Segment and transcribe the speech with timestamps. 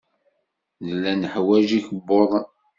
[0.85, 2.45] Nella neḥwaj ikebbuḍen.